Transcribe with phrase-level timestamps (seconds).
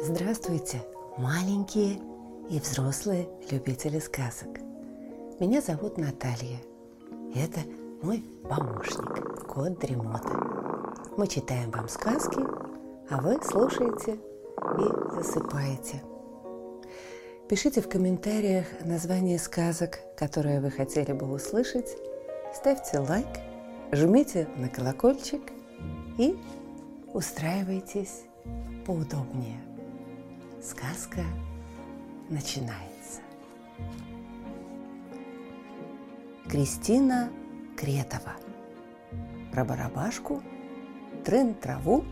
[0.00, 0.84] Здравствуйте,
[1.16, 2.00] маленькие
[2.50, 4.60] и взрослые любители сказок.
[5.40, 6.60] Меня зовут Наталья.
[7.34, 7.60] Это
[8.02, 10.38] мой помощник, кот Дремота.
[11.16, 12.40] Мы читаем вам сказки,
[13.10, 14.18] а вы слушаете
[14.78, 16.02] и засыпаете.
[17.52, 21.98] Пишите в комментариях название сказок, которые вы хотели бы услышать.
[22.54, 23.26] Ставьте лайк,
[23.92, 25.42] жмите на колокольчик
[26.16, 26.34] и
[27.12, 28.22] устраивайтесь
[28.86, 29.60] поудобнее.
[30.62, 31.20] Сказка
[32.30, 33.20] начинается.
[36.48, 37.30] Кристина
[37.76, 38.32] Кретова.
[39.52, 40.42] Про барабашку,
[41.22, 42.02] трын траву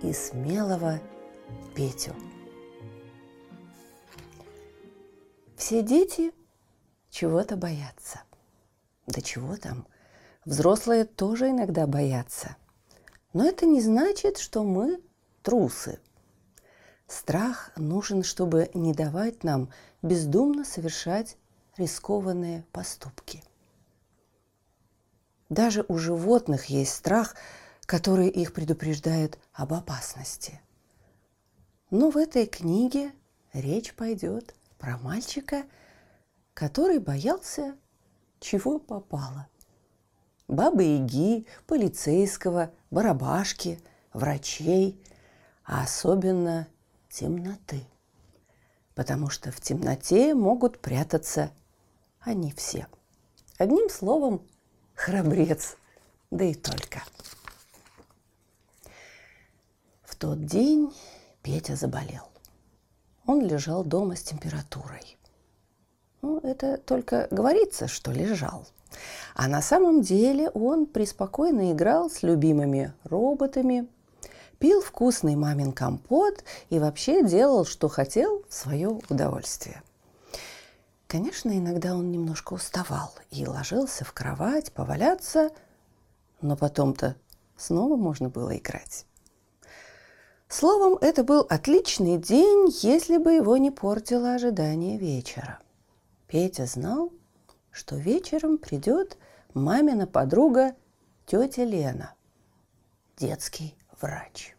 [0.00, 1.00] и смелого
[1.74, 2.14] Петю.
[5.64, 6.30] Все дети
[7.08, 8.20] чего-то боятся.
[9.06, 9.86] Да чего там,
[10.44, 12.58] взрослые тоже иногда боятся.
[13.32, 15.00] Но это не значит, что мы
[15.42, 16.00] трусы–
[17.06, 19.70] Страх нужен, чтобы не давать нам
[20.02, 21.38] бездумно совершать
[21.78, 23.42] рискованные поступки.
[25.48, 27.36] Даже у животных есть страх,
[27.86, 30.60] который их предупреждает об опасности.
[31.90, 33.12] Но в этой книге
[33.54, 34.54] речь пойдет
[34.84, 35.64] про мальчика,
[36.52, 37.74] который боялся
[38.38, 39.48] чего попало.
[40.46, 43.80] Бабы-яги, полицейского, барабашки,
[44.12, 45.02] врачей,
[45.64, 46.68] а особенно
[47.08, 47.86] темноты.
[48.94, 51.50] Потому что в темноте могут прятаться
[52.20, 52.86] они все.
[53.56, 54.46] Одним словом,
[54.94, 55.78] храбрец,
[56.30, 57.02] да и только.
[60.02, 60.94] В тот день
[61.40, 62.33] Петя заболел.
[63.26, 65.16] Он лежал дома с температурой.
[66.22, 68.66] Ну, это только говорится, что лежал.
[69.34, 73.88] А на самом деле он преспокойно играл с любимыми роботами,
[74.58, 79.82] пил вкусный мамин компот и вообще делал, что хотел, в свое удовольствие.
[81.06, 85.50] Конечно, иногда он немножко уставал и ложился в кровать поваляться,
[86.40, 87.16] но потом-то
[87.56, 89.06] снова можно было играть.
[90.54, 95.58] Словом, это был отличный день, если бы его не портило ожидание вечера.
[96.28, 97.12] Петя знал,
[97.72, 99.18] что вечером придет
[99.52, 100.76] мамина подруга
[101.26, 102.14] тетя Лена,
[103.16, 104.54] детский врач.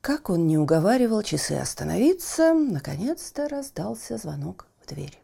[0.00, 5.20] Как он не уговаривал часы остановиться, наконец-то раздался звонок в дверь.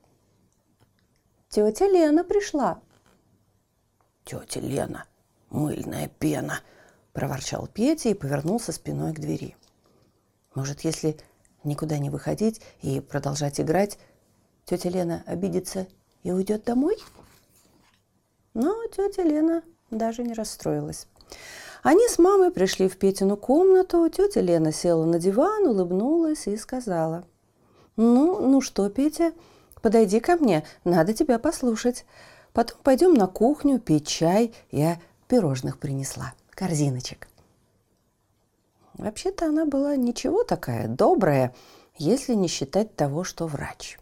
[1.48, 2.80] «Тетя Лена пришла!»
[4.24, 5.04] «Тетя Лена,
[5.48, 6.58] мыльная пена!»–
[7.16, 9.56] проворчал Петя и повернулся спиной к двери.
[10.54, 11.16] «Может, если
[11.64, 13.98] никуда не выходить и продолжать играть,
[14.66, 15.86] тетя Лена обидится
[16.22, 16.98] и уйдет домой?»
[18.52, 21.06] Но тетя Лена даже не расстроилась.
[21.82, 24.06] Они с мамой пришли в Петину комнату.
[24.10, 27.24] Тетя Лена села на диван, улыбнулась и сказала.
[27.96, 29.32] «Ну, ну что, Петя,
[29.80, 32.04] подойди ко мне, надо тебя послушать.
[32.52, 34.54] Потом пойдем на кухню пить чай.
[34.70, 37.28] Я пирожных принесла, корзиночек».
[38.94, 41.54] Вообще-то она была ничего такая, добрая,
[41.96, 43.98] если не считать того, что врач.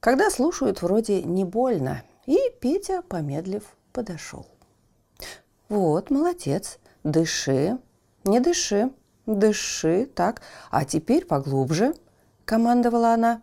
[0.00, 3.62] Когда слушают, вроде не больно, и Петя, помедлив,
[3.92, 4.46] подошел.
[5.68, 6.78] Вот, молодец.
[7.04, 7.78] Дыши.
[8.24, 8.90] Не дыши.
[9.26, 10.06] Дыши.
[10.14, 10.42] Так.
[10.70, 11.94] А теперь поглубже,
[12.44, 13.42] командовала она.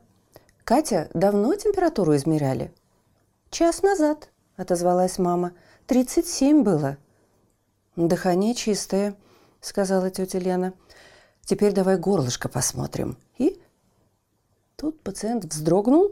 [0.63, 2.71] Катя, давно температуру измеряли?
[3.49, 5.53] Час назад, отозвалась мама.
[5.87, 6.97] Тридцать семь было.
[8.07, 9.15] Дыхание чистое,
[9.59, 10.73] сказала тетя Лена.
[11.43, 13.17] Теперь давай горлышко посмотрим.
[13.37, 13.61] И
[14.75, 16.11] тут пациент вздрогнул,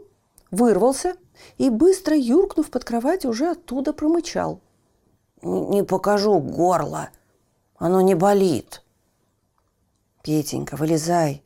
[0.51, 1.15] вырвался
[1.57, 4.61] и, быстро юркнув под кровать, уже оттуда промычал–
[5.41, 7.09] не покажу горло.
[7.77, 8.83] Оно не болит.
[10.21, 11.43] Петенька, вылезай.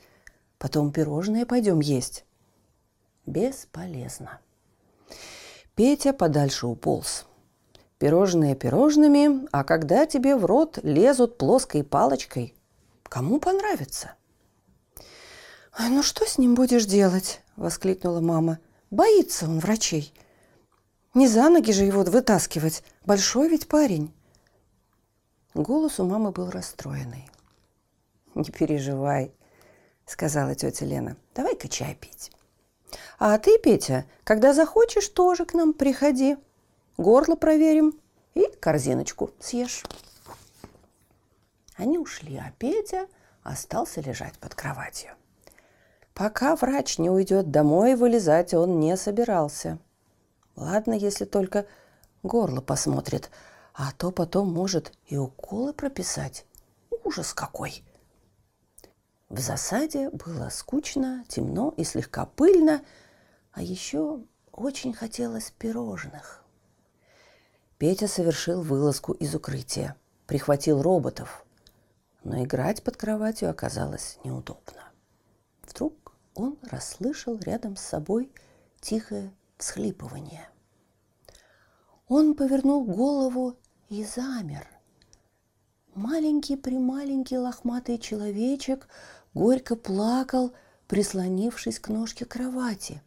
[0.57, 2.25] Потом пирожные пойдем есть.
[3.25, 4.39] Бесполезно.
[5.75, 7.25] Петя подальше уполз.
[8.03, 12.53] Пирожные пирожными, а когда тебе в рот лезут плоской палочкой,
[13.03, 14.15] кому понравится?
[15.79, 18.59] «Ой, ну что с ним будешь делать?»– воскликнула мама.
[18.91, 20.13] «Боится он врачей.
[21.13, 22.83] Не за ноги же его вытаскивать.
[23.05, 24.13] Большой ведь парень.
[25.53, 27.29] Голос у мамы был расстроенный.
[28.35, 29.33] «Не переживай»,—
[30.05, 31.15] сказала тетя Лена.
[31.33, 32.33] «Давай-ка чай пить.
[33.17, 36.35] А ты, Петя, когда захочешь, тоже к нам приходи.
[36.97, 37.99] Горло проверим
[38.33, 39.83] и корзиночку съешь».
[41.75, 43.07] Они ушли, а Петя
[43.43, 45.11] остался лежать под кроватью.
[46.13, 49.79] Пока врач не уйдет домой, вылезать он не собирался–
[50.55, 51.65] Ладно, если только
[52.21, 53.31] горло посмотрит,
[53.73, 56.45] а то потом может и уколы прописать.
[57.03, 57.83] Ужас какой!
[59.29, 62.83] В засаде было скучно, темно и слегка пыльно,
[63.51, 66.42] а еще очень хотелось пирожных.
[67.77, 69.95] Петя совершил вылазку из укрытия,
[70.27, 71.45] прихватил роботов,
[72.23, 74.91] но играть под кроватью оказалось неудобно.
[75.63, 78.31] Вдруг он расслышал рядом с собой
[78.79, 80.47] тихое всхлипывание.
[82.07, 83.57] Он повернул голову
[83.89, 84.67] и замер.
[85.95, 88.87] Маленький-прималенький лохматый человечек
[89.33, 90.53] горько плакал,
[90.87, 93.01] прислонившись к ножке кровати.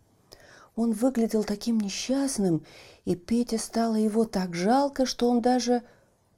[0.76, 2.64] Он выглядел таким несчастным,
[3.06, 5.82] и Пете стало его так жалко, что он даже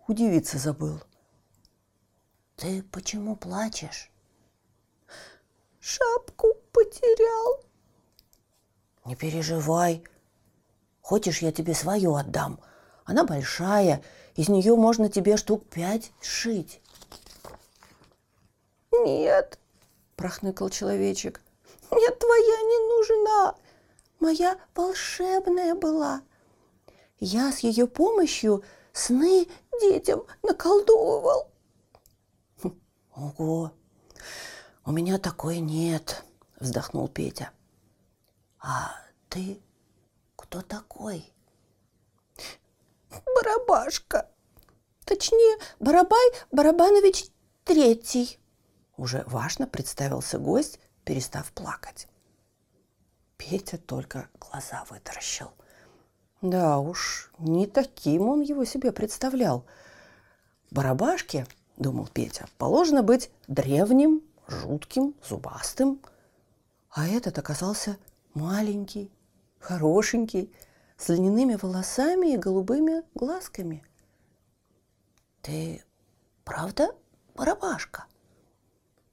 [0.07, 1.01] удивиться забыл.
[2.57, 4.13] «Ты почему плачешь?»
[5.81, 7.65] «Шапку потерял».
[9.07, 10.05] «Не переживай.
[11.01, 12.61] Хочешь, я тебе свою отдам?
[13.07, 14.05] Она большая,
[14.37, 16.83] из нее можно тебе штук пять сшить».
[18.93, 19.59] «Нет»,–
[20.17, 21.41] прохныкал человечек,–
[21.91, 23.55] «мне твоя не нужна.
[24.21, 26.21] Моя волшебная была.
[27.19, 28.63] Я с ее помощью
[28.93, 29.47] сны
[29.81, 31.51] детям наколдовывал».
[33.15, 33.73] «Ого!
[34.85, 36.25] У меня такой нет»,–
[36.61, 37.51] вздохнул Петя.
[38.61, 38.93] «А
[39.29, 39.61] ты
[40.37, 41.33] кто такой?»
[43.35, 44.31] «Барабашка.
[45.05, 47.27] Точнее, Барабай Барабанович
[47.65, 48.39] Третий».
[48.97, 52.09] Уже важно представился гость, перестав плакать.
[53.37, 55.53] Петя только глаза вытаращил.
[56.41, 59.65] Да уж, не таким он его себе представлял.
[60.71, 61.47] Барабашке,
[61.77, 66.01] думал Петя, положено быть древним, жутким, зубастым.
[66.91, 67.97] А этот оказался
[68.35, 69.11] маленький,
[69.59, 70.53] хорошенький,
[70.97, 73.85] с льняными волосами и голубыми глазками.
[75.43, 75.83] «Ты
[76.45, 76.93] правда
[77.35, 78.07] барабашка?»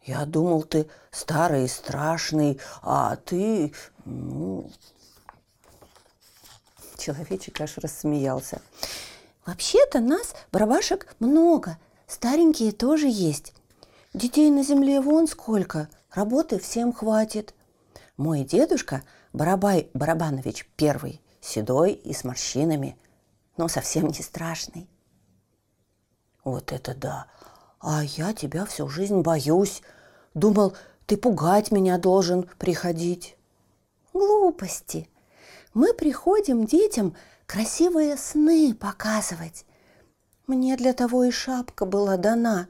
[0.05, 3.73] Я думал, ты старый и страшный, а ты,
[4.05, 4.69] ну...
[6.97, 8.61] Человечек аж рассмеялся.
[9.45, 11.77] Вообще-то нас, барабашек, много.
[12.07, 13.53] Старенькие тоже есть.
[14.13, 15.89] Детей на земле вон сколько.
[16.11, 17.53] Работы всем хватит.
[18.17, 19.03] Мой дедушка,
[19.33, 22.97] Барабай Барабанович первый, седой и с морщинами,
[23.57, 24.89] но совсем не страшный.
[26.43, 27.27] Вот это да!
[27.81, 29.81] А я тебя всю жизнь боюсь,
[30.35, 30.75] Думал,
[31.05, 33.37] ты пугать меня должен приходить.
[34.13, 35.09] Глупости.
[35.75, 39.65] Мы приходим детям красивые сны показывать.
[40.47, 42.69] Мне для того и шапка была дана.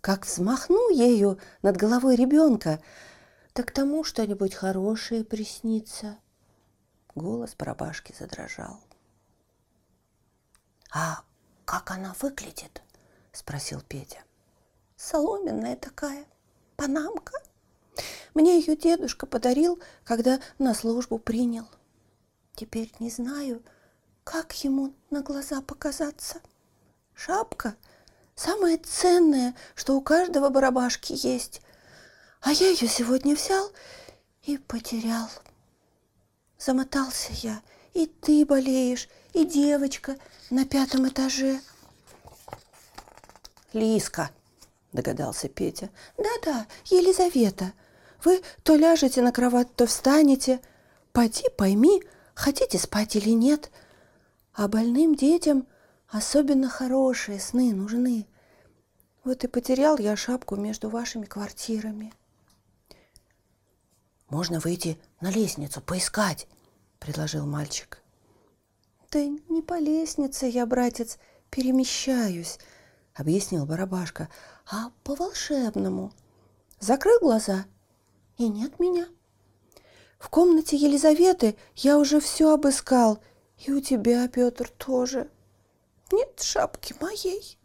[0.00, 2.80] Как взмахну ею над головой ребенка,
[3.52, 6.16] так тому что-нибудь хорошее приснится.
[7.14, 8.80] Голос барабашки задрожал.
[10.90, 11.20] «А
[11.66, 12.80] как она выглядит?»–
[13.32, 14.20] спросил Петя.
[14.96, 16.24] «Соломенная такая,
[16.76, 17.32] панамка.
[18.32, 21.66] Мне ее дедушка подарил, когда на службу принял.
[22.56, 23.62] Теперь не знаю,
[24.24, 26.40] как ему на глаза показаться.
[27.14, 27.76] Шапка–
[28.34, 31.60] самое ценное, что у каждого барабашки есть.
[32.40, 33.70] А я ее сегодня взял
[34.44, 35.28] и потерял.
[36.58, 37.60] Замотался я,
[37.92, 40.16] и ты болеешь, и девочка
[40.48, 41.60] на пятом этаже.
[43.74, 44.30] Лиска,
[44.92, 45.90] догадался Петя.
[46.16, 47.74] Да-да, Елизавета.
[48.24, 50.60] Вы то ляжете на кровать, то встанете.
[51.12, 52.02] Пойди пойми,
[52.36, 53.72] хотите спать или нет.
[54.52, 55.66] А больным детям
[56.08, 58.28] особенно хорошие сны нужны.
[59.24, 62.12] Вот и потерял я шапку между вашими квартирами.
[64.28, 66.46] Можно выйти на лестницу, поискать,
[67.00, 68.02] предложил мальчик.
[69.10, 71.18] Да не по лестнице я, братец,
[71.50, 72.58] перемещаюсь,
[73.14, 74.28] объяснил барабашка,
[74.70, 76.12] а по-волшебному.
[76.80, 77.66] Закрыл глаза,
[78.36, 79.06] и нет меня.
[80.18, 83.18] В комнате Елизаветы я уже все обыскал,
[83.58, 85.30] и у тебя, Петр, тоже.
[86.10, 87.58] Нет шапки моей.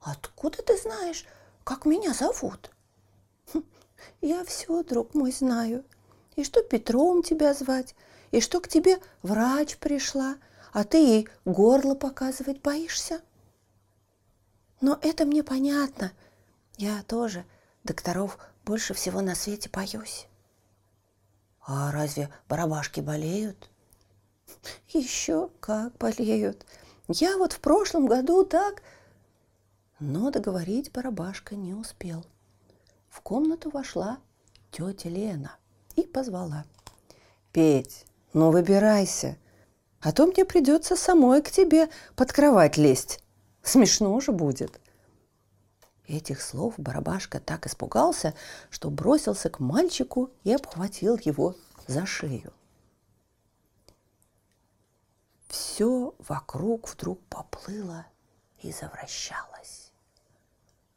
[0.00, 1.24] Откуда ты знаешь,
[1.64, 2.70] как меня зовут?
[3.52, 3.64] Хм,
[4.20, 5.84] я все, друг мой, знаю.
[6.36, 7.94] И что Петром тебя звать,
[8.30, 10.36] и что к тебе врач пришла,
[10.72, 13.22] а ты ей горло показывать боишься.
[14.80, 16.12] Но это мне понятно.
[16.76, 17.44] Я тоже
[17.82, 20.28] докторов больше всего на свете боюсь.
[21.66, 23.68] А разве барабашки болеют?
[24.90, 26.64] Еще как болеют.
[27.08, 28.82] Я вот в прошлом году так...
[29.98, 32.24] Но договорить барабашка не успел.
[33.08, 34.18] В комнату вошла
[34.70, 35.56] тетя Лена
[35.96, 36.64] и позвала.
[37.50, 38.04] «Петь,
[38.34, 39.38] ну выбирайся,
[40.00, 43.20] А то мне придется самой к тебе под кровать лезть.
[43.62, 44.78] Смешно же будет.
[46.06, 48.34] Этих слов барабашка так испугался,
[48.70, 51.56] что бросился к мальчику и обхватил его
[51.88, 52.52] за шею.
[55.48, 58.06] Все вокруг вдруг поплыло
[58.62, 59.92] и завращалось.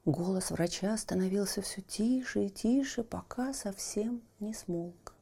[0.05, 5.13] Голос врача становился все тише и тише, пока совсем не смолк.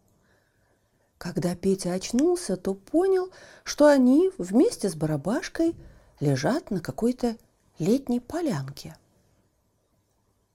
[1.18, 3.32] Когда Петя очнулся, то понял,
[3.64, 5.76] что они вместе с барабашкой
[6.20, 7.38] лежат на какой-то
[7.80, 8.96] летней полянке.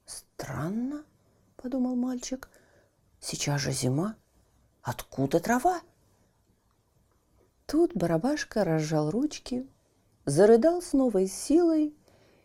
[0.06, 1.04] «Странно»,—
[1.56, 2.48] подумал мальчик,—
[3.20, 4.16] «сейчас же зима.
[4.82, 5.82] Откуда трава?»
[7.66, 9.66] Тут барабашка разжал ручки,
[10.26, 11.94] зарыдал с новой силой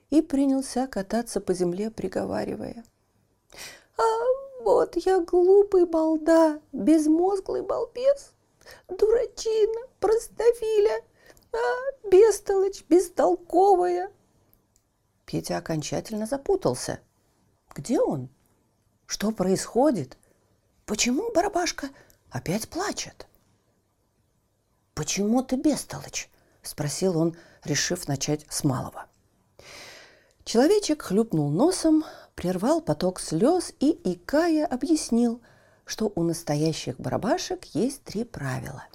[0.10, 2.86] и принялся кататься по земле, приговаривая.
[3.98, 8.32] «А вот я глупый балда, безмозглый балбес,
[8.88, 11.02] дурачина, простофиля,
[11.52, 14.12] а, бестолочь, бестолковая!»
[15.26, 17.00] Петя окончательно запутался.
[17.78, 18.30] Где он?
[19.06, 20.18] Что происходит?
[20.88, 21.90] Почему барабашка
[22.32, 23.28] опять плачет?
[24.96, 26.28] «Почему ты бестолочь?»–
[26.64, 29.06] спросил он, решив начать с малого.
[30.44, 32.04] Человечек хлюпнул носом,
[32.34, 35.40] прервал поток слез и, икая, объяснил,
[35.86, 38.86] что у настоящих барабашек есть три правила.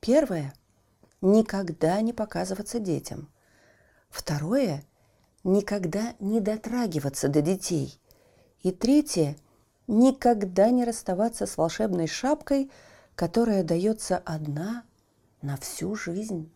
[0.00, 0.54] Первое–
[1.20, 3.28] никогда не показываться детям.
[4.08, 4.84] Второе–
[5.44, 8.00] никогда не дотрагиваться до детей.
[8.62, 9.36] И третье–
[9.86, 12.70] никогда не расставаться с волшебной шапкой,
[13.14, 14.84] которая дается одна
[15.42, 16.50] на всю жизнь.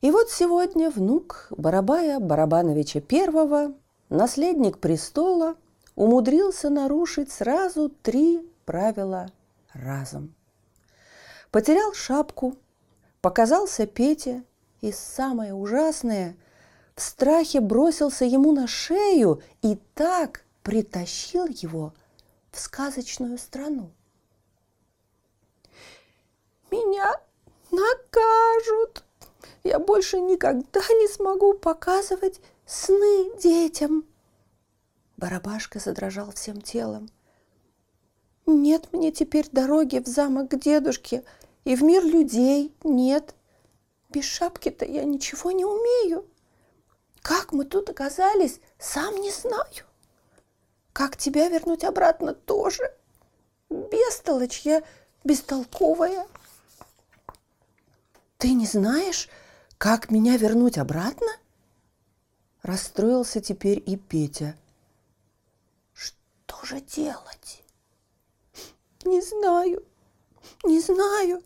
[0.00, 3.74] И вот сегодня внук Барабая Барабановича I,
[4.08, 5.56] наследник престола,
[5.96, 9.32] умудрился нарушить сразу три правила
[9.72, 10.34] разом.
[11.50, 12.56] Потерял шапку,
[13.20, 14.44] показался Петя,
[14.80, 16.36] и самое ужасное–
[16.98, 21.94] в страхе бросился ему на шею и так притащил его
[22.50, 23.92] в сказочную страну.
[26.72, 27.14] Меня
[27.70, 29.04] накажут.
[29.62, 34.04] Я больше никогда не смогу показывать сны детям.
[35.16, 37.10] Барабашка задрожал всем телом.
[38.44, 41.22] Нет мне теперь дороги в замок к дедушке
[41.64, 43.36] и в мир людей нет.
[44.08, 46.26] Без шапки-то я ничего не умею.
[47.22, 49.84] Как мы тут оказались, сам не знаю.
[50.92, 52.92] Как тебя вернуть обратно тоже.
[53.70, 54.82] Бестолочь я
[55.24, 56.26] бестолковая.
[58.38, 59.28] Ты не знаешь,
[59.78, 61.28] как меня вернуть обратно?
[62.62, 64.56] Расстроился теперь и Петя.
[65.92, 67.62] Что же делать?
[69.04, 69.84] Не знаю,
[70.64, 71.42] не знаю,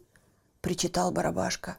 [0.60, 1.76] причитал Барабашка.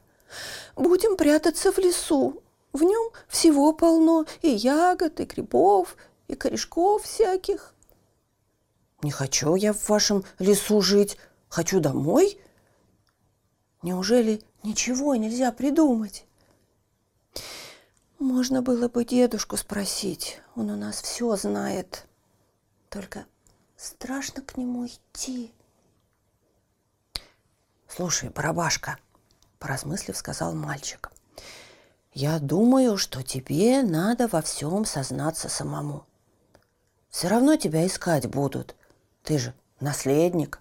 [0.76, 2.42] Будем прятаться в лесу.
[2.74, 5.96] В нем всего полно, и ягод, и грибов,
[6.28, 7.74] и корешков всяких.
[9.00, 11.16] Не хочу я в вашем лесу жить,
[11.48, 12.38] хочу домой.
[13.80, 16.24] Неужели Ничего нельзя придумать.
[18.18, 22.06] Можно было бы дедушку спросить, он у нас все знает.
[22.88, 23.26] Только
[23.76, 25.52] страшно к нему идти.
[27.86, 28.98] Слушай, барабашка,
[29.58, 31.12] поразмыслив, сказал мальчик,
[32.14, 36.06] я думаю, что тебе надо во всем сознаться самому.
[37.10, 38.76] Все равно тебя искать будут.
[39.24, 40.60] Ты же наследник.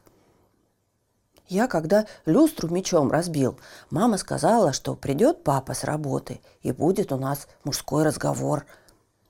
[1.48, 3.60] Я, когда люстру мечом разбил,
[3.92, 8.66] мама сказала, что придет папа с работы и будет у нас мужской разговор.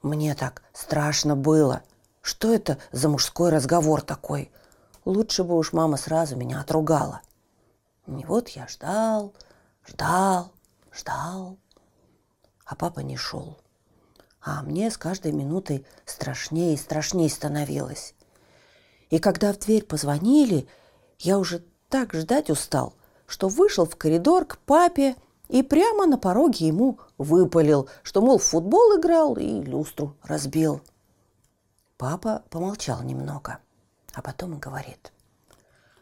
[0.01, 1.83] Мне так страшно было.
[2.21, 4.49] Что это за мужской разговор такой?
[5.03, 7.21] Лучше бы уж мама сразу меня отругала.
[8.07, 9.33] И вот я ждал,
[9.85, 10.53] ждал,
[10.93, 11.57] ждал,
[12.73, 13.59] а папа не шел.
[14.41, 18.15] А мне с каждой минутой страшнее и страшнее становилось.
[19.11, 20.67] И когда в дверь позвонили,
[21.19, 22.95] я уже так ждать устал,
[23.27, 25.15] что вышел в коридор к папе
[25.49, 30.81] и прямо на пороге ему выпалил, что, мол, в футбол играл и люстру разбил.
[31.97, 33.59] Папа помолчал немного,
[34.15, 35.13] а потом и говорит.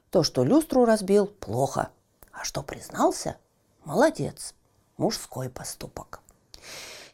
[0.09, 1.89] То, что люстру разбил, плохо,
[2.31, 3.35] а что признался,
[3.83, 4.55] молодец,
[4.95, 6.21] мужской поступок.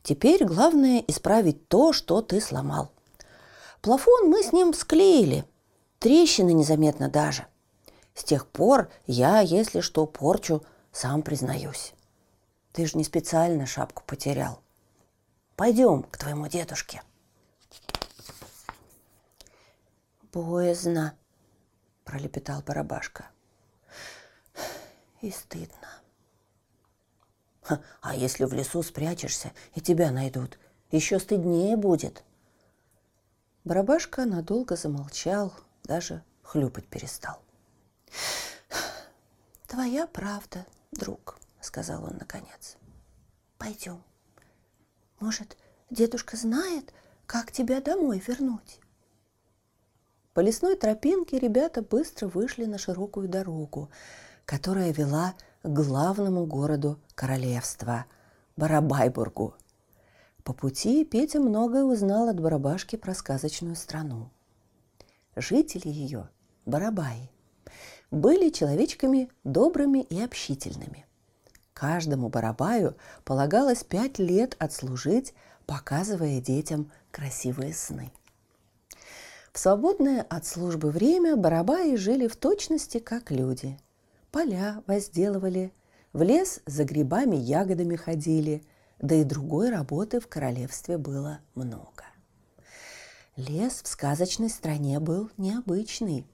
[0.04, 2.92] Теперь главное исправить то, что ты сломал.
[3.82, 5.46] Плафон мы с ним склеили,
[6.00, 7.46] трещины незаметно даже–
[8.18, 11.94] с тех пор я, если что, порчу, сам признаюсь.
[12.74, 14.60] Ты же не специально шапку потерял.
[15.56, 17.04] Пойдем к твоему дедушке.
[20.34, 21.16] Боязно,
[22.06, 23.28] пролепетал барабашка.
[25.22, 26.02] И стыдно.
[28.02, 30.58] А если в лесу спрячешься и тебя найдут,
[30.92, 32.24] еще стыднее будет.
[33.64, 37.42] Барабашка надолго замолчал, даже хлюпать перестал.
[39.68, 42.78] «Твоя правда, друг»,— сказал он наконец.
[43.58, 44.02] «Пойдем.
[45.20, 45.58] Может,
[45.90, 46.94] дедушка знает,
[47.26, 48.80] как тебя домой вернуть?»
[50.34, 53.90] По лесной тропинке ребята быстро вышли на широкую дорогу,
[54.46, 55.34] которая вела
[55.68, 58.06] главному городу королевства–
[58.58, 59.54] Барабайбургу.
[60.44, 64.32] По пути Петя многое узнал от Барабашки про сказочную страну.
[65.36, 66.30] Жители ее,
[66.66, 67.30] Барабаи,
[68.10, 71.06] были человечками добрыми и общительными.
[71.74, 75.36] Каждому Барабаю полагалось пять лет отслужить,
[75.68, 78.12] показывая детям красивые сны.
[79.54, 83.78] В свободное от службы время барабаи жили в точности, как люди.
[84.32, 85.74] Поля возделывали,
[86.14, 88.64] в лес за грибами, ягодами ходили,
[89.00, 92.04] да и другой работы в королевстве было много.
[93.36, 96.26] Лес в сказочной стране был необычный.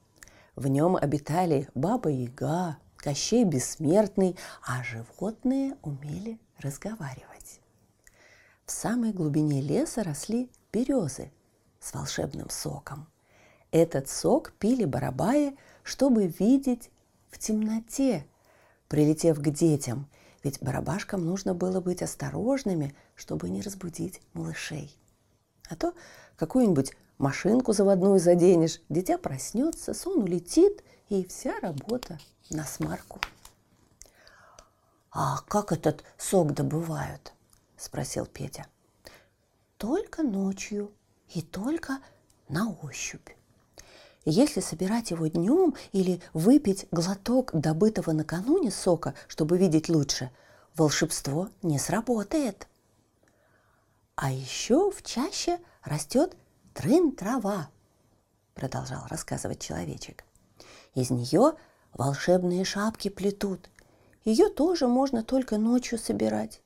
[0.56, 7.60] В нем обитали Баба-Яга, Кощей Бессмертный, а животные умели разговаривать.
[8.66, 11.32] В самой глубине леса росли березы
[11.82, 13.10] с волшебным соком.
[13.72, 16.90] Этот сок пили барабаи, чтобы видеть
[17.34, 18.26] в темноте,
[18.88, 20.08] прилетев к детям,
[20.44, 24.96] ведь барабашкам нужно было быть осторожными, чтобы не разбудить малышей.
[25.70, 25.94] А то
[26.36, 33.20] какую-нибудь машинку заводную заденешь, дитя проснется, сон улетит, и вся работа на смарку.
[35.12, 37.34] «А как этот сок добывают?»–
[37.78, 38.66] спросил Петя.
[39.78, 40.92] «Только ночью
[41.30, 42.00] и только
[42.48, 43.30] на ощупь.
[44.26, 50.32] Если собирать его днем или выпить глоток добытого накануне сока, чтобы видеть лучше,
[50.76, 52.68] волшебство не сработает.
[54.16, 56.38] А еще в чаще растет
[56.74, 57.70] трын-трава,
[58.54, 60.24] продолжал рассказывать человечек.
[60.96, 61.56] Из нее
[61.94, 63.70] волшебные шапки плетут.
[64.24, 66.62] Ее тоже можно только ночью собирать.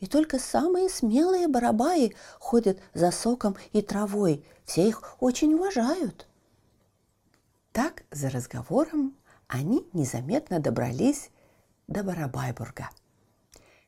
[0.00, 4.44] И только самые смелые барабаи ходят за соком и травой.
[4.64, 6.26] Все их очень уважают.
[7.74, 9.16] Так, за разговором,
[9.48, 11.30] они незаметно добрались
[11.88, 12.88] до Барабайбурга.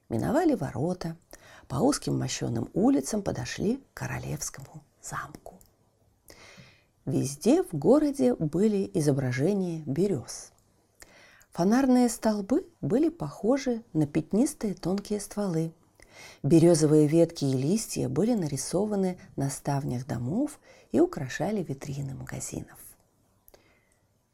[0.09, 1.16] Миновали ворота,
[1.68, 5.55] по узким мощеным улицам подошли к королевскому замку.
[7.05, 10.51] Везде в городе были изображения берез.
[11.53, 15.72] Фонарные столбы были похожи на пятнистые тонкие стволы.
[16.42, 20.59] Березовые ветки и листья были нарисованы на ставнях домов
[20.90, 22.86] и украшали витрины магазинов.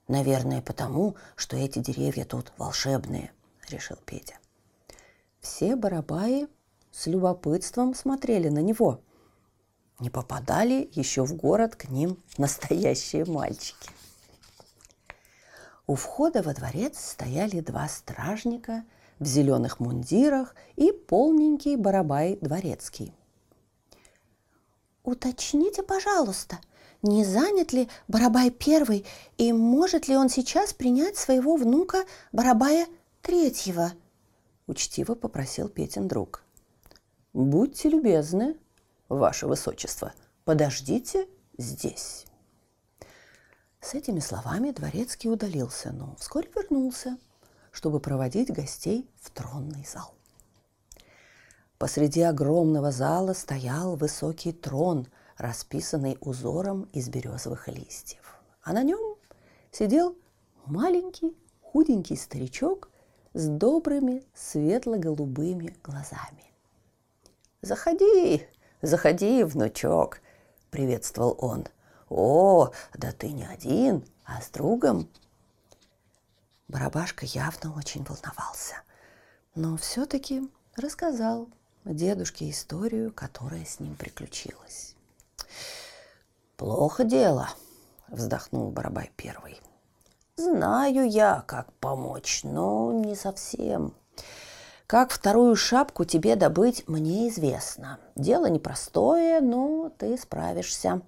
[0.08, 3.32] Наверное, потому, что эти деревья тут волшебные,
[3.68, 4.36] решил Петя.
[5.40, 6.48] Все барабаи
[6.90, 9.00] с любопытством смотрели на него.
[10.00, 13.90] Не попадали еще в город к ним настоящие мальчики.
[15.86, 18.84] У входа во дворец стояли два стражника
[19.18, 23.14] в зеленых мундирах и полненький барабай дворецкий.
[25.04, 26.58] «Уточните, пожалуйста»,
[27.02, 29.04] не занят ли Барабай первый
[29.36, 32.86] и может ли он сейчас принять своего внука Барабая
[33.22, 33.92] третьего?
[34.68, 36.44] Учтиво попросил Петин друг.
[37.32, 38.56] Будьте любезны,
[39.08, 40.12] ваше высочество,
[40.44, 41.26] подождите
[41.58, 42.26] здесь.
[43.80, 47.18] С этими словами дворецкий удалился, но вскоре вернулся,
[47.72, 50.14] чтобы проводить гостей в тронный зал.
[51.78, 58.40] Посреди огромного зала стоял высокий трон– расписанный узором из березовых листьев.
[58.62, 59.16] А на нем
[59.70, 60.16] сидел
[60.66, 62.90] маленький худенький старичок
[63.34, 66.52] с добрыми светло-голубыми глазами.
[67.62, 68.46] «Заходи,
[68.82, 70.20] заходи, внучок!»—
[70.70, 71.66] приветствовал он.
[72.08, 75.08] «О, да ты не один, а с другом!»
[76.68, 78.76] Барабашка явно очень волновался,
[79.54, 81.48] но все-таки рассказал
[81.84, 84.91] дедушке историю, которая с ним приключилась.
[86.62, 87.48] «Плохо дело»,—
[88.08, 89.60] вздохнул Барабай первый.
[90.36, 93.96] «Знаю я, как помочь, но не совсем.
[94.86, 97.98] Как вторую шапку тебе добыть, мне известно.
[98.14, 101.02] Дело непростое, но ты справишься.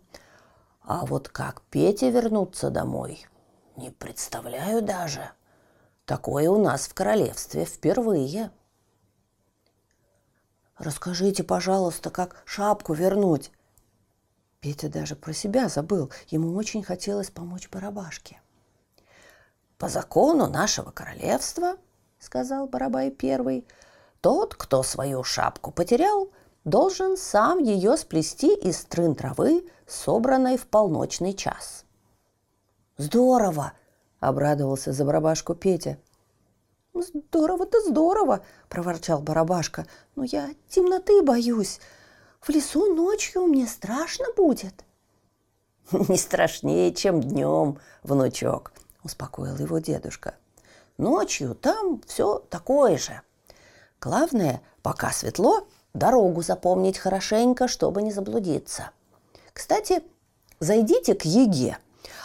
[0.82, 3.24] А вот как Пете вернуться домой,
[3.76, 5.30] не представляю даже.
[6.04, 8.50] Такое у нас в королевстве впервые».
[10.78, 13.52] «Расскажите, пожалуйста, как шапку вернуть»,
[14.64, 16.10] Петя даже про себя забыл.
[16.28, 18.40] Ему очень хотелось помочь Барабашке.
[19.76, 21.76] «По закону нашего королевства,—
[22.18, 23.66] сказал Барабай первый,—
[24.22, 26.30] Тот, кто свою шапку потерял,
[26.64, 31.84] должен сам ее сплести из трын травы, собранной в полночный час.
[32.96, 33.74] «Здорово!»–
[34.20, 35.98] обрадовался за барабашку Петя.
[36.94, 39.86] «Здорово-то здорово!»– проворчал барабашка.
[40.16, 41.80] «Но я темноты боюсь.
[42.44, 44.84] В лесу ночью мне страшно будет».
[45.90, 50.34] «Не страшнее, чем днем, внучок»,– успокоил его дедушка.
[50.98, 53.22] «Ночью там все такое же.
[53.98, 58.90] Главное, пока светло, дорогу запомнить хорошенько, чтобы не заблудиться.
[59.54, 60.02] Кстати,
[60.60, 61.78] зайдите к Еге.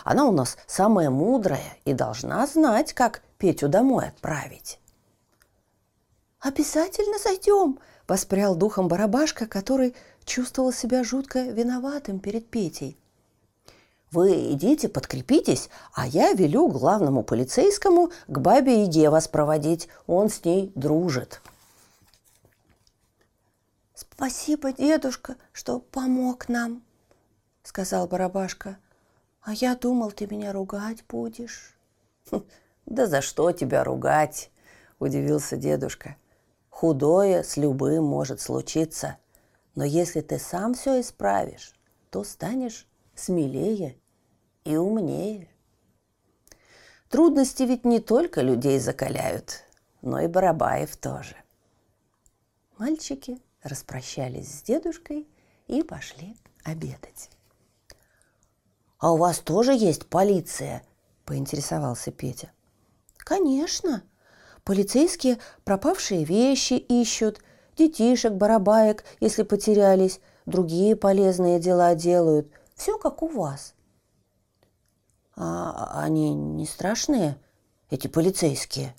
[0.03, 4.81] Она у нас самая мудрая и должна знать, как Петю домой отправить.
[6.41, 9.95] «Обязательно зайдем!»– воспрял духом барабашка, который
[10.25, 12.97] чувствовал себя жутко виноватым перед Петей.
[14.11, 19.87] «Вы идите, подкрепитесь, а я велю главному полицейскому к бабе Еге вас проводить.
[20.07, 21.41] Он с ней дружит».
[23.93, 26.81] «Спасибо, дедушка, что помог нам»,—
[27.63, 28.77] сказал Барабашка.
[29.41, 31.77] «А я думал, ты меня ругать будешь».
[32.87, 34.49] «Да за что тебя ругать?»–
[34.99, 36.15] удивился дедушка.
[36.79, 39.17] «Худое с любым может случиться,
[39.75, 41.73] но если ты сам все исправишь,
[42.09, 43.99] то станешь смелее
[44.63, 45.49] и умнее».
[47.09, 49.65] Трудности ведь не только людей закаляют,
[50.01, 51.35] но и Барабаев тоже.
[52.77, 55.27] Мальчики распрощались с дедушкой
[55.67, 57.29] и пошли обедать.
[58.99, 60.83] «А у вас тоже есть полиция?»–
[61.25, 62.53] поинтересовался Петя.
[63.17, 64.01] «Конечно.
[64.63, 67.41] Полицейские пропавшие вещи ищут,
[67.77, 72.51] детишек, барабаек, если потерялись, другие полезные дела делают.
[72.75, 73.73] Все как у вас».
[75.35, 77.37] «А они не страшные,
[77.89, 78.93] эти полицейские?»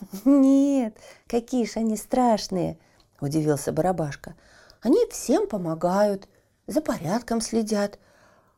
[0.24, 2.78] «Нет, какие ж они страшные!»–
[3.20, 4.34] удивился Барабашка.
[4.80, 6.28] «Они всем помогают,
[6.66, 7.98] за порядком следят.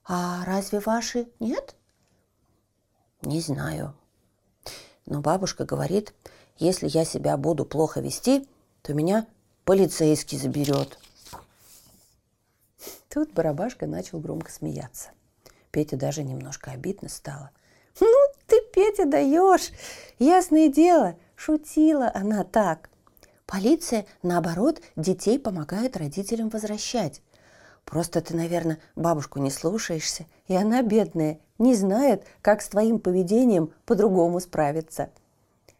[0.04, 1.76] А разве ваши нет?»
[3.22, 3.94] «Не знаю.
[5.06, 6.12] Но бабушка говорит,
[6.58, 8.46] если я себя буду плохо вести,
[8.82, 9.26] то меня
[9.64, 10.98] полицейский заберет».
[13.08, 15.10] Тут Барабашка начал громко смеяться.
[15.70, 17.50] Петя даже немножко обидно стало.
[17.98, 18.08] «Ну,
[18.46, 19.70] ты, Петя, даешь!
[20.18, 22.90] Ясное дело, шутила она так.
[23.46, 27.22] Полиция, наоборот, детей помогает родителям возвращать.
[27.86, 33.72] Просто ты, наверное, бабушку не слушаешься, и она, бедная, не знает, как с твоим поведением
[33.86, 35.08] по-другому справиться.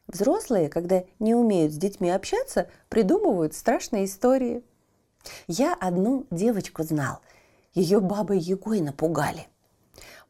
[0.07, 4.63] Взрослые, когда не умеют с детьми общаться, придумывают страшные истории.
[5.49, 7.19] Я одну девочку знал.
[7.75, 9.49] Ее бабой Егой напугали.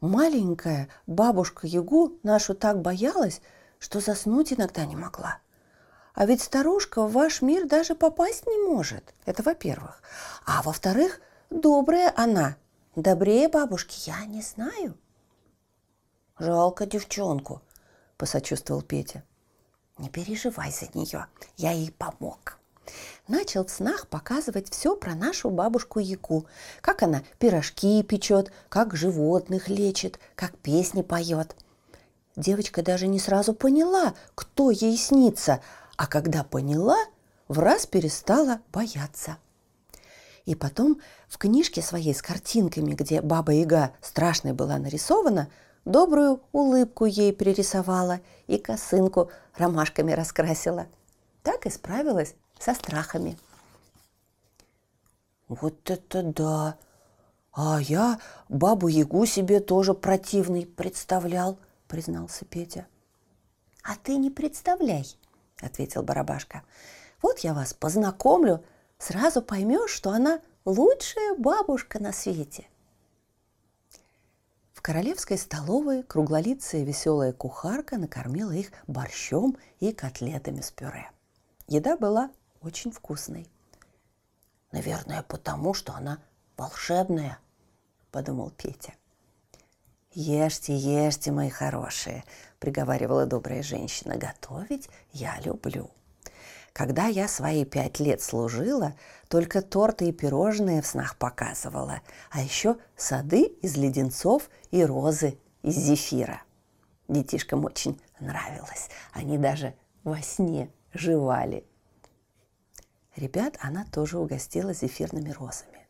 [0.01, 3.43] Маленькая бабушка Егу нашу так боялась,
[3.79, 5.41] что заснуть иногда не могла.
[6.15, 9.15] А ведь старушка в ваш мир даже попасть не может.
[9.27, 10.03] Это во-первых.
[10.47, 12.56] А во-вторых, добрая она.
[12.94, 14.96] Добрее бабушки я не знаю.
[16.38, 17.62] Жалко девчонку,
[18.16, 19.22] посочувствовал Петя.
[19.98, 22.59] Не переживай за нее, я ей помог.
[23.26, 26.46] Начал в снах показывать все про нашу бабушку Яку,
[26.80, 31.56] как она пирожки печет, как животных лечит, как песни поет.
[32.37, 35.61] Девочка даже не сразу поняла, кто ей снится,
[35.96, 36.98] а когда поняла,
[37.48, 39.38] в раз перестала бояться.
[40.46, 45.50] И потом в книжке своей с картинками, где Баба Яга страшной была нарисована,
[45.85, 50.87] добрую улыбку ей перерисовала и косынку ромашками раскрасила.
[51.42, 53.38] Так и справилась со страхами.
[55.48, 56.76] Вот это да!
[57.52, 62.87] А я бабу Ягу себе тоже противный представлял, признался Петя.
[63.82, 65.06] А ты не представляй,–
[65.61, 66.62] ответил Барабашка.
[67.22, 68.62] «Вот я вас познакомлю,
[68.98, 72.68] сразу поймешь, что она лучшая бабушка на свете».
[74.72, 81.11] В королевской столовой круглолицая веселая кухарка накормила их борщом и котлетами с пюре.
[81.66, 82.30] Еда была
[82.61, 83.48] очень вкусной.
[84.72, 86.18] «Наверное, потому что она
[86.56, 87.38] волшебная»,–
[88.11, 88.94] подумал Петя.
[90.12, 92.24] «Ешьте, ешьте, мои хорошие»,–
[92.59, 94.16] приговаривала добрая женщина.
[94.16, 95.90] «Готовить я люблю».
[96.77, 98.93] Когда я свои пять лет служила,
[99.29, 105.75] только торты и пирожные в снах показывала, а еще сады из леденцов и розы из
[105.75, 106.43] зефира.
[107.09, 108.91] Детишкам очень нравилось.
[109.15, 111.67] Они даже во сне жевали.
[113.17, 115.89] Ребят она тоже угостила зефирными розами.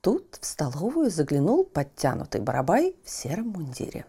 [0.00, 4.06] Тут в столовую заглянул подтянутый барабай в сером мундире.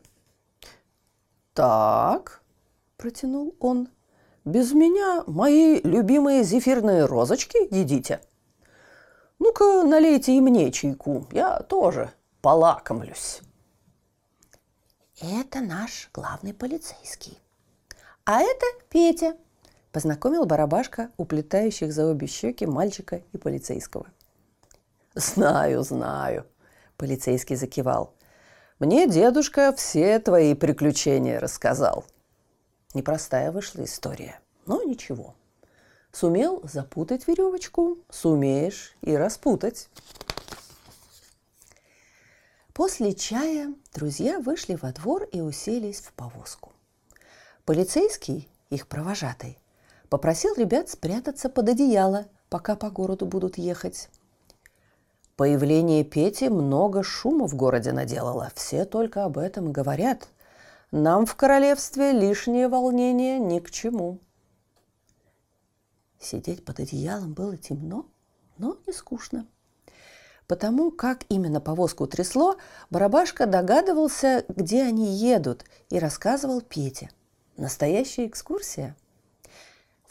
[1.54, 2.42] «Так»,–
[2.98, 3.88] протянул он,
[4.45, 8.21] без меня мои любимые зефирные розочки едите?
[9.39, 13.41] Ну-ка, налейте и мне чайку, я тоже полакомлюсь.
[15.21, 17.38] Это наш главный полицейский.
[18.25, 19.36] А это Петя,
[19.91, 24.08] познакомил барабашка уплетающих за обе щеки мальчика и полицейского.
[25.15, 26.45] Знаю, знаю,
[26.95, 28.13] полицейский закивал.
[28.80, 32.06] Мне дедушка все твои приключения рассказал.
[32.93, 35.36] Непростая вышла история, но ничего.
[36.12, 39.89] Сумел запутать веревочку, сумеешь и распутать.
[42.73, 46.71] После чая друзья вышли во двор и уселись в повозку.
[47.65, 49.60] Полицейский, их провожатый,
[50.10, 54.10] попросил ребят спрятаться под одеяло, пока по городу будут ехать.
[55.36, 58.52] Появление Пети много шума в городе наделало.
[58.56, 60.28] Все только об этом и говорят.
[60.91, 64.19] Нам в королевстве лишнее волнение ни к чему.
[66.19, 68.08] Сидеть под одеялом было темно,
[68.58, 69.47] но не скучно.
[70.47, 72.58] Потому как именно повозку трясло,
[72.89, 77.12] Барабашка догадывался, где они едут, и рассказывал Пете.
[77.56, 78.97] Настоящая экскурсия.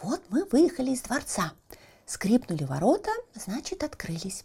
[0.01, 1.55] Вот мы выехали из дворца.
[2.07, 4.45] Скрипнули ворота, значит, открылись.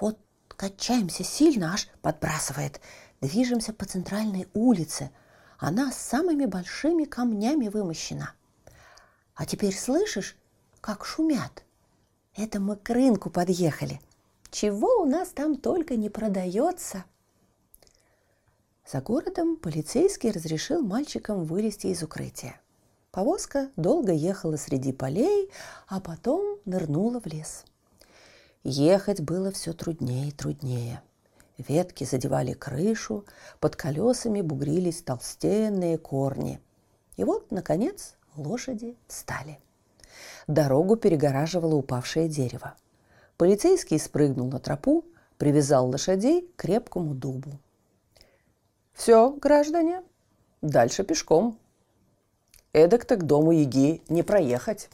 [0.00, 0.18] Вот
[0.48, 2.80] качаемся сильно, аж подбрасывает.
[3.20, 5.10] Движемся по центральной улице.
[5.58, 8.32] Она самыми большими камнями вымощена.
[9.34, 10.36] А теперь слышишь,
[10.80, 11.64] как шумят?
[12.34, 14.00] Это мы к рынку подъехали.
[14.50, 17.04] Чего у нас там только не продается.
[18.90, 22.60] За городом полицейский разрешил мальчикам вылезти из укрытия.
[23.10, 25.50] Повозка долго ехала среди полей,
[25.88, 27.64] а потом нырнула в лес–
[28.68, 31.00] Ехать было все труднее и труднее.
[31.58, 33.24] Ветки задевали крышу,
[33.60, 36.60] под колесами бугрились толстенные корни.
[37.16, 39.58] И вот, наконец, лошади встали.
[40.46, 42.74] Дорогу перегораживало упавшее дерево.
[43.38, 45.04] Полицейский спрыгнул на тропу,
[45.38, 47.58] привязал лошадей к крепкому дубу.
[48.92, 50.02] «Все, граждане,
[50.62, 51.58] дальше пешком.
[52.72, 54.90] Эдак-то к дому Яги не проехать».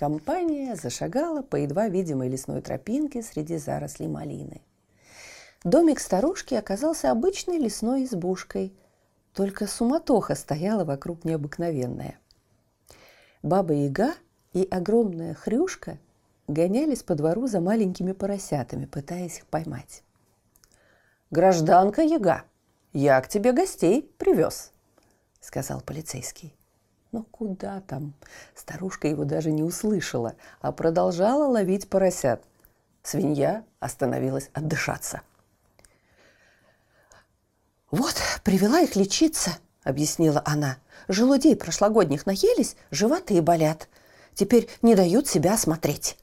[0.00, 4.62] Компания зашагала по едва видимой лесной тропинке среди зарослей малины.
[5.62, 8.72] Домик старушки оказался обычной лесной избушкой,
[9.34, 12.18] только суматоха стояла вокруг необыкновенная.
[13.42, 14.14] Баба-яга
[14.54, 15.98] и огромная хрюшка
[16.48, 20.02] гонялись по двору за маленькими поросятами, пытаясь их поймать.
[21.30, 22.44] «Гражданка яга,
[22.94, 24.72] я к тебе гостей привез»,—
[25.42, 26.54] сказал полицейский.
[27.12, 28.14] Но куда там?
[28.54, 32.42] Старушка его даже не услышала, а продолжала ловить поросят.
[33.02, 35.22] Свинья остановилась отдышаться.
[37.90, 40.76] «Вот, привела их лечиться»,— объяснила она.
[41.08, 43.88] «Желудей прошлогодних наелись, животы болят.
[44.34, 46.16] Теперь не дают себя осмотреть.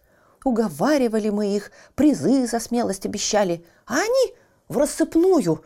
[0.46, 4.36] Уговаривали мы их, призы за смелость обещали, а они
[4.70, 5.62] в рассыпную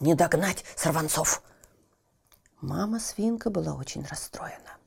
[0.00, 1.42] не догнать сорванцов».
[2.64, 4.78] Мама свинка была очень расстроена.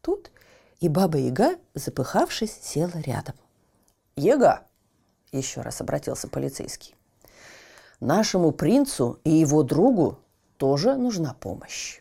[0.00, 0.32] Тут
[0.80, 3.36] и баба Яга, запыхавшись, села рядом.
[4.16, 4.66] «Яга!»–
[5.30, 6.96] еще раз обратился полицейский.
[8.00, 10.18] «Нашему принцу и его другу
[10.56, 12.00] тоже нужна помощь».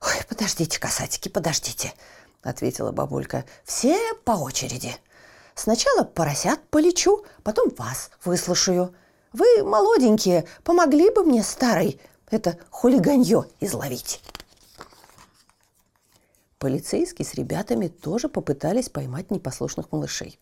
[0.00, 1.92] «Ой, подождите, касатики, подождите»,–
[2.42, 3.44] ответила бабулька.
[3.62, 4.96] «Все по очереди.
[5.54, 8.94] Сначала поросят полечу, потом вас выслушаю.
[9.34, 12.00] Вы молоденькие, помогли бы мне старой
[12.32, 14.22] это хулиганье изловить.
[16.58, 20.40] Полицейские с ребятами тоже попытались поймать непослушных малышей.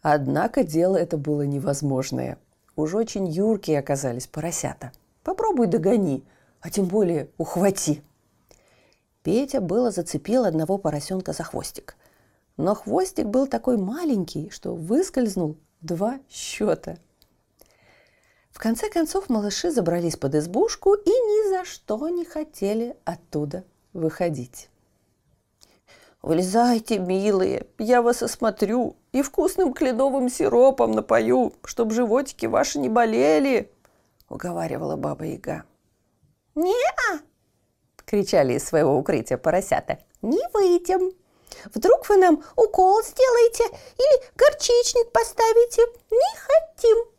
[0.00, 2.38] Однако дело это было невозможное.
[2.76, 4.92] Уж очень юркие оказались поросята.
[5.22, 6.24] Попробуй догони,
[6.60, 8.02] а тем более ухвати.
[9.22, 11.96] Петя было зацепил одного поросенка за хвостик.
[12.56, 16.96] Но хвостик был такой маленький, что выскользнул два счета–
[18.54, 24.70] в конце концов малыши забрались под избушку и ни за что не хотели оттуда выходить.
[26.22, 33.72] «Вылезайте, милые, я вас осмотрю и вкусным кленовым сиропом напою, чтоб животики ваши не болели»,—
[34.28, 35.64] уговаривала баба Яга.
[36.54, 37.18] «Не-а!»—
[38.06, 39.98] кричали из своего укрытия поросята.
[40.22, 41.10] «Не выйдем.
[41.74, 43.64] Вдруг вы нам укол сделаете
[43.98, 45.82] или горчичник поставите?
[46.12, 47.13] Не хотим!»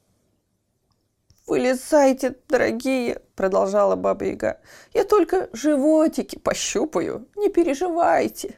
[1.47, 4.59] «Вылезайте, дорогие!»– продолжала Баба Яга.
[4.93, 8.57] «Я только животики пощупаю, не переживайте!»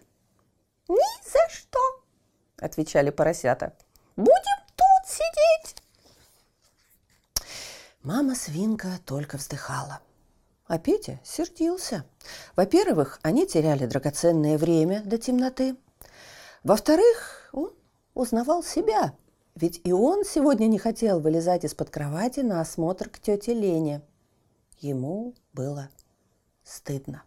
[0.88, 1.80] «Ни за что!»–
[2.58, 3.74] отвечали поросята.
[4.16, 5.84] «Будем тут сидеть!»
[8.04, 10.00] Мама свинка только вздыхала.
[10.68, 12.06] А Петя сердился.
[12.56, 15.76] Во-первых, они теряли драгоценное время до темноты.
[16.64, 17.74] Во-вторых, он
[18.14, 19.14] узнавал себя,
[19.58, 24.04] ведь и он сегодня не хотел вылезать из-под кровати на осмотр к тете Лене.
[24.80, 25.90] Ему было
[26.64, 27.24] стыдно.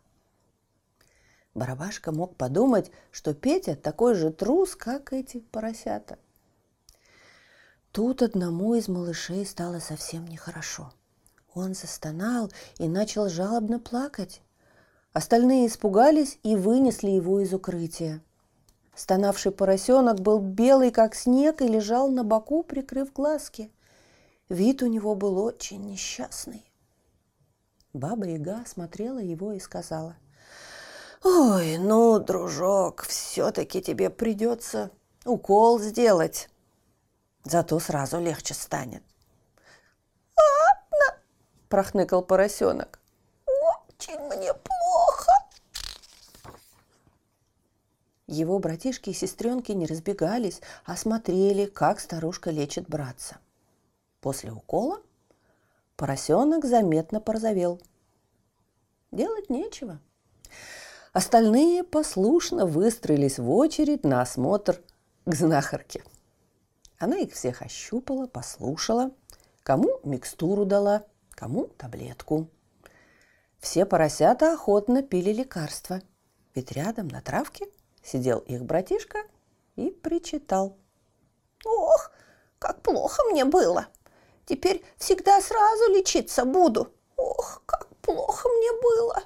[1.54, 6.20] Барабашка мог подумать, что Петя такой же трус, как эти поросята.
[7.90, 10.92] Тут одному из малышей стало совсем нехорошо.
[11.52, 14.40] Он застонал и начал жалобно плакать.
[15.12, 18.22] Остальные испугались и вынесли его из укрытия.
[19.00, 23.72] Стонавший поросенок был белый, как снег, и лежал на боку, прикрыв глазки.
[24.50, 26.70] Вид у него был очень несчастный.
[27.94, 30.16] Баба Яга смотрела его и сказала–
[31.22, 34.90] Ой, ну, дружок, все-таки тебе придется
[35.26, 36.48] укол сделать.
[37.44, 39.02] Зато сразу легче станет.
[40.36, 41.20] Ладно,
[41.68, 43.00] прохныкал поросенок.
[43.46, 44.79] Очень мне плохо.
[48.30, 53.38] Его братишки и сестренки не разбегались, а смотрели, как старушка лечит братца.
[54.20, 55.00] После укола
[55.96, 57.80] поросенок заметно порозовел.
[59.10, 60.00] Делать нечего–
[61.12, 64.80] Остальные послушно выстроились в очередь на осмотр
[65.24, 66.04] к знахарке.
[66.98, 69.10] Она их всех ощупала, послушала,
[69.64, 72.48] кому микстуру дала, кому таблетку.
[73.58, 76.00] Все поросята охотно пили лекарства,
[76.54, 77.66] ведь рядом на травке
[78.02, 79.18] сидел их братишка
[79.76, 80.76] и причитал.
[81.64, 82.10] «Ох,
[82.58, 83.86] как плохо мне было!
[84.46, 86.92] Теперь всегда сразу лечиться буду!
[87.16, 89.22] Ох, как плохо мне было!»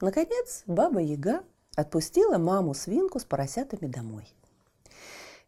[0.00, 1.44] Наконец, баба Яга
[1.76, 4.26] отпустила маму-свинку с поросятами домой.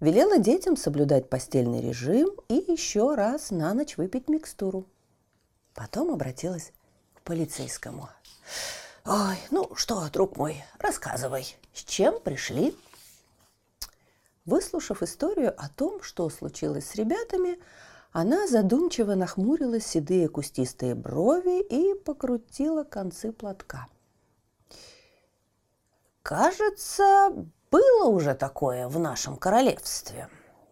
[0.01, 4.85] Велела детям соблюдать постельный режим и еще раз на ночь выпить микстуру.
[5.75, 6.73] Потом обратилась
[7.15, 8.09] к полицейскому.
[9.05, 12.77] «Ой, ну что, друг мой, рассказывай, с чем пришли?»
[14.45, 17.59] Выслушав историю о том, что случилось с ребятами,
[18.11, 23.87] она задумчиво нахмурила седые кустистые брови и покрутила концы платка–
[26.23, 27.31] Кажется,
[27.71, 30.29] было уже такое в нашем королевстве.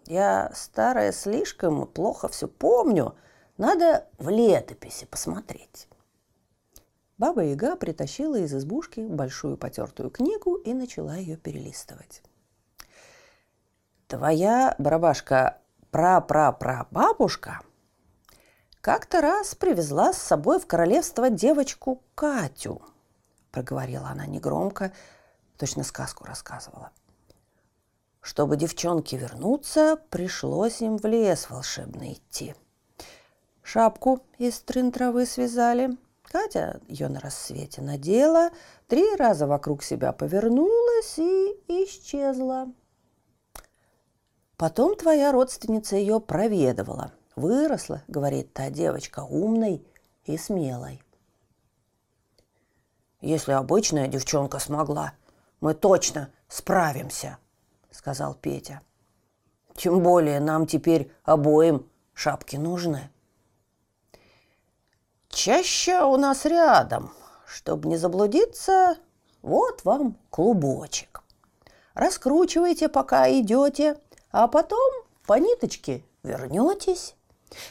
[0.06, 3.16] Я старая слишком плохо все помню.
[3.58, 5.88] Надо в летописи посмотреть.
[7.20, 12.22] Баба Яга притащила из избушки большую потертую книгу и начала ее перелистывать.
[14.08, 15.58] Твоя барабашка
[15.90, 17.60] пра-пра-пра-бабушка
[18.80, 22.80] как-то раз привезла с собой в королевство девочку Катю,
[23.52, 24.90] проговорила она негромко,
[25.58, 26.90] точно сказку рассказывала.
[28.22, 32.54] Чтобы девчонки вернуться, пришлось им в лес волшебно идти.
[33.62, 35.98] Шапку из трын травы связали.
[36.30, 38.50] Катя ее на рассвете надела,
[38.86, 42.68] три раза вокруг себя повернулась и исчезла.
[44.56, 47.12] Потом твоя родственница ее проведывала.
[47.34, 49.84] Выросла, говорит та девочка, умной
[50.24, 51.02] и смелой.
[53.20, 55.14] Если обычная девчонка смогла,
[55.60, 57.38] мы точно справимся»,—
[57.90, 58.82] сказал Петя.
[59.74, 63.10] «Тем более нам теперь обоим шапки нужны».
[65.30, 67.12] «Чаще у нас рядом.
[67.46, 68.98] Чтобы не заблудиться,
[69.42, 71.22] вот вам клубочек.
[71.94, 73.98] Раскручивайте, пока идете,
[74.30, 74.92] а потом
[75.26, 77.14] по ниточке вернетесь.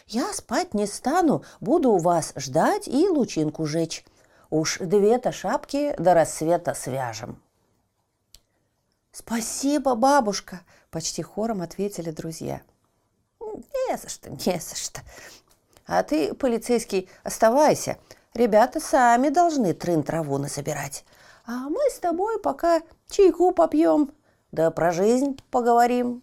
[0.08, 4.06] Я спать не стану, буду у вас ждать и лучинку жечь.
[4.50, 7.42] Уж две-то шапки до рассвета свяжем».
[9.12, 12.62] «Спасибо, бабушка!»– почти хором ответили друзья.
[13.42, 15.02] «Не за что, не за что.
[15.90, 17.98] А ты, полицейский, оставайся.
[18.36, 21.04] Ребята сами должны трын-траву насобирать.
[21.46, 24.12] А мы с тобой пока чайку попьем,
[24.52, 26.22] да про жизнь поговорим».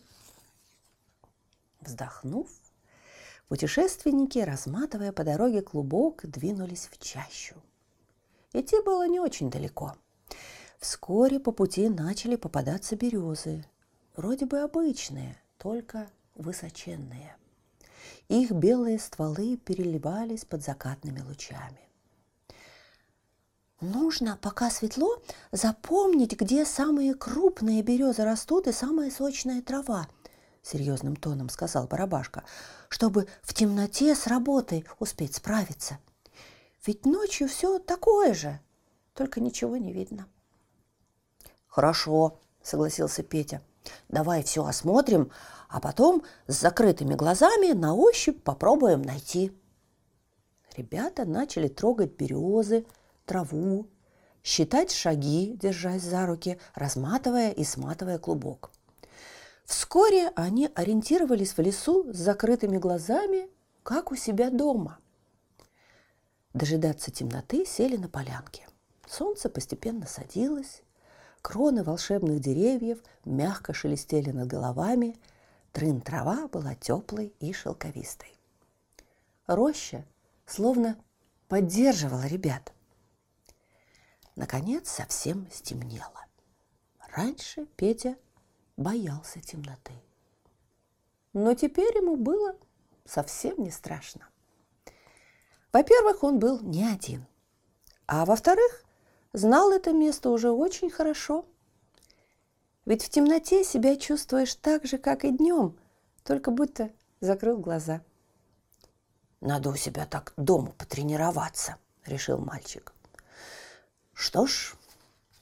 [1.80, 2.48] Вздохнув,
[3.48, 7.56] путешественники, разматывая по дороге клубок, двинулись в чащу.
[8.52, 9.94] Идти было не очень далеко–
[10.78, 13.64] Вскоре по пути начали попадаться березы,
[14.14, 17.36] вроде бы обычные, только высоченные.
[18.28, 21.80] Их белые стволы переливались под закатными лучами.
[23.80, 25.22] Нужно, пока светло,
[25.52, 30.08] запомнить, где самые крупные березы растут и самая сочная трава,
[30.62, 32.44] серьезным тоном сказал Барабашка,
[32.88, 35.98] чтобы в темноте с работой успеть справиться.
[36.86, 38.60] Ведь ночью все такое же,
[39.14, 40.26] только ничего не видно.
[41.66, 43.60] «Хорошо»,— согласился Петя.
[44.08, 45.30] «Давай все осмотрим,
[45.76, 49.52] а потом с закрытыми глазами на ощупь попробуем найти».
[50.74, 52.86] ребята начали трогать березы,
[53.26, 53.86] траву,
[54.42, 58.70] считать шаги, держась за руки, разматывая и сматывая клубок.
[59.66, 63.46] Вскоре они ориентировались в лесу с закрытыми глазами,
[63.82, 64.98] как у себя дома.
[66.54, 68.66] Дожидаться темноты сели на полянке.
[69.06, 70.82] Солнце постепенно садилось,
[71.42, 75.16] кроны волшебных деревьев мягко шелестели над головами,
[75.76, 78.34] трын трава была теплой и шелковистой.
[79.46, 80.06] Роща
[80.46, 80.98] словно
[81.48, 82.72] поддерживала ребят.
[84.36, 86.24] Наконец совсем стемнело.
[87.14, 88.16] Раньше Петя
[88.78, 89.92] боялся темноты.
[91.34, 92.56] Но теперь ему было
[93.04, 94.26] совсем не страшно.
[95.74, 97.26] Во-первых, он был не один.
[98.06, 98.82] А во-вторых,
[99.34, 101.44] знал это место уже очень хорошо.
[102.86, 105.76] Ведь в темноте себя чувствуешь так же, как и днем,
[106.22, 108.00] только будто закрыл глаза.
[109.40, 111.76] «Надо у себя так дома потренироваться»,—
[112.06, 112.92] решил мальчик.
[114.14, 114.74] «Что ж,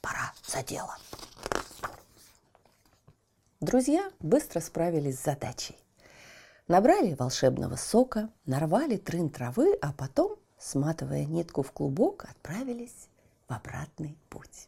[0.01, 0.97] пора за дело».
[3.61, 5.77] Друзья быстро справились с задачей.
[6.67, 13.07] Набрали волшебного сока, нарвали трын травы, а потом, сматывая нитку в клубок, отправились
[13.47, 14.67] в обратный путь.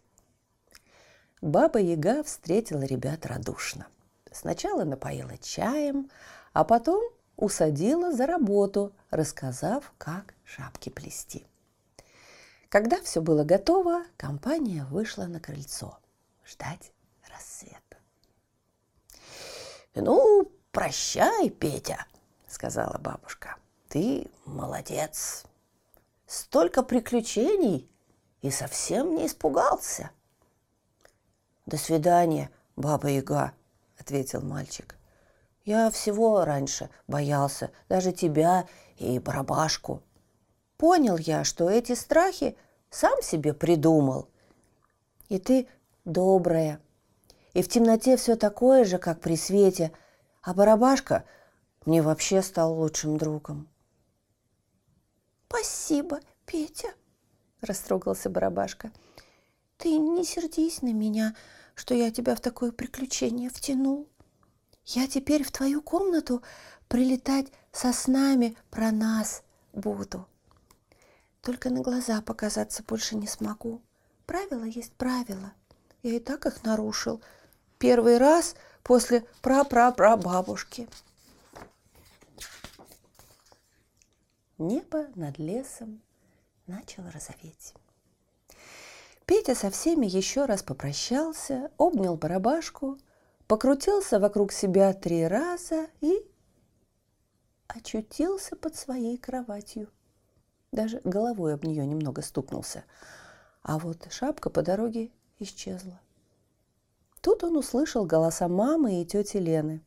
[1.42, 3.88] Баба Яга встретила ребят радушно.
[4.32, 6.10] Сначала напоила чаем,
[6.54, 7.04] а потом
[7.36, 11.46] усадила за работу, рассказав, как шапки плести.
[12.70, 16.00] Когда все было готово, компания вышла на крыльцо
[16.46, 16.92] ждать
[17.32, 17.78] рассвета.
[19.94, 22.06] «Ну, прощай, Петя»,—
[22.48, 23.58] сказала бабушка.
[23.90, 25.46] «Ты молодец.
[26.26, 27.90] Столько приключений
[28.42, 30.10] и совсем не испугался».
[31.68, 33.54] «До свидания, баба Яга»,—
[34.00, 34.98] ответил мальчик.
[35.66, 38.66] «Я всего раньше боялся, даже тебя
[38.96, 40.02] и барабашку.
[40.78, 42.58] Понял я, что эти страхи
[42.90, 44.28] сам себе придумал.
[45.30, 45.68] И ты
[46.06, 46.80] добрая,
[47.54, 49.92] и в темноте все такое же, как при свете—
[50.48, 51.26] а Барабашка
[51.86, 53.68] мне вообще стал лучшим другом.
[55.50, 56.94] «Спасибо, Петя»,–
[57.62, 58.94] растрогался Барабашка.
[59.76, 61.36] «Ты не сердись на меня,
[61.78, 64.10] что я тебя в такое приключение втянул.
[64.84, 66.44] Я теперь в твою комнату
[66.90, 70.28] прилетать со снами про нас буду.
[71.42, 73.82] Только на глаза показаться больше не смогу.
[74.26, 75.54] Правило есть правило.
[76.04, 77.22] Я и так их нарушил.
[77.78, 78.56] Первый раз–
[78.88, 80.88] после прапрапрабабушки.
[84.58, 86.02] Небо над лесом
[86.68, 87.74] начало розоветь.
[89.28, 92.98] Петя со всеми еще раз попрощался, обнял барабашку,
[93.46, 96.26] покрутился вокруг себя три раза и
[97.68, 99.92] очутился под своей кроватью.
[100.72, 102.86] Даже головой об нее немного стукнулся.
[103.64, 106.00] А вот шапка по дороге исчезла.
[107.20, 109.84] Тут он услышал голоса мамы и тети Лены.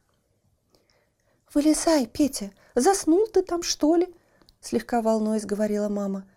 [1.55, 4.15] «Вылезай, Петя, заснул ты там, что ли?»
[4.61, 6.29] Слегка волнуясь, говорила мама.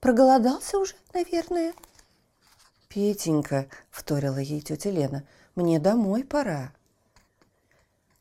[0.00, 1.72] «Проголодался уже, наверное?»
[2.98, 5.22] «Петенька»,— вторила ей тетя Лена,—
[5.54, 6.72] «мне домой пора».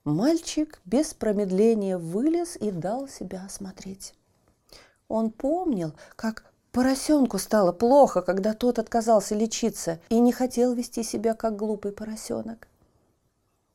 [0.04, 4.14] Мальчик без промедления вылез и дал себя осмотреть.
[5.08, 11.34] Он помнил, как Поросенку стало плохо, когда тот отказался лечиться и не хотел вести себя
[11.34, 12.68] как глупый поросенок.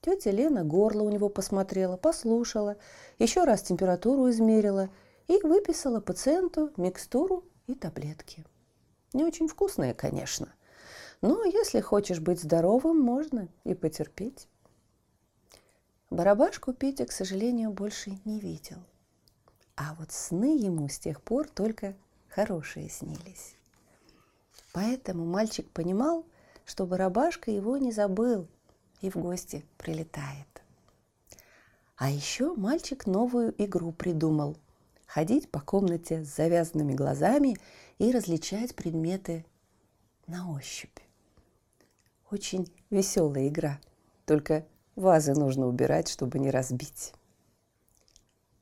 [0.02, 2.76] Тетя Лена горло у него посмотрела, послушала,
[3.18, 4.88] еще раз температуру измерила
[5.26, 8.44] и выписала пациенту микстуру и таблетки.
[9.12, 10.48] Не очень вкусные, конечно,
[11.22, 14.46] но если хочешь быть здоровым, можно и потерпеть.
[16.10, 18.78] Барабашку Петя, к сожалению, больше не видел.
[19.76, 21.94] А вот сны ему с тех пор только
[22.28, 23.56] хорошие снились.
[24.74, 26.26] Поэтому мальчик понимал,
[26.66, 28.46] что барабашка его не забыл
[29.00, 30.62] и в гости прилетает.
[31.96, 34.58] А еще мальчик новую игру придумал–
[35.12, 37.58] ходить по комнате с завязанными глазами
[37.98, 39.44] и различать предметы
[40.26, 40.98] на ощупь.
[42.32, 43.78] Очень веселая игра,
[44.24, 44.66] только
[44.96, 47.12] вазы нужно убирать, чтобы не разбить.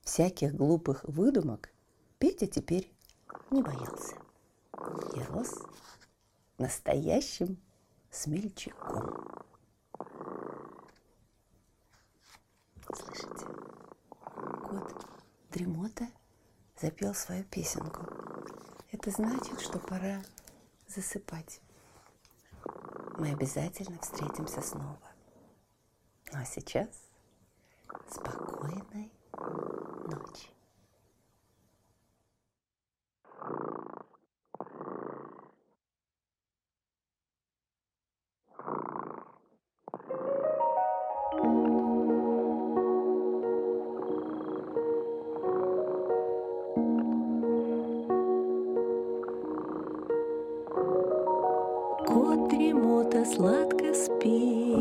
[0.03, 1.71] Всяких глупых выдумок
[2.19, 2.93] Петя теперь
[3.53, 4.17] не боялся
[5.15, 5.55] и рос
[6.59, 7.59] настоящим
[8.11, 9.45] смельчаком.
[12.93, 13.47] Слышите,
[14.69, 15.07] кот
[15.53, 16.09] Дремота
[16.81, 18.05] запел свою песенку.
[18.91, 20.25] Это значит, что пора
[20.89, 21.61] засыпать.
[23.21, 24.99] Мы обязательно встретимся снова.
[26.33, 26.89] Ну а сейчас
[28.09, 29.13] спокойной
[30.07, 30.49] ночи.
[53.21, 54.77] Дремота сладко спит,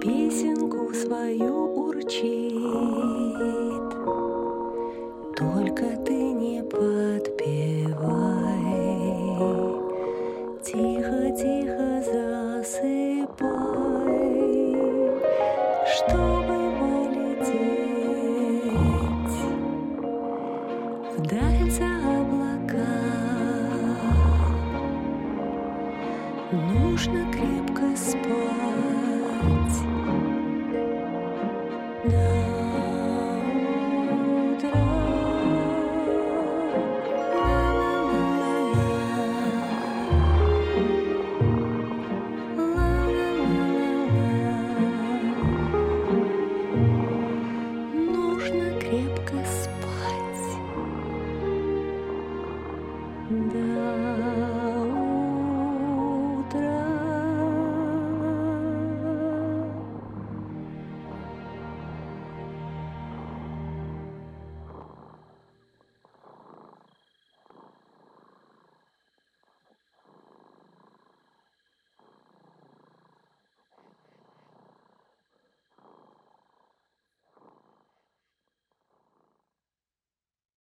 [0.00, 2.93] Песенку свою урчит.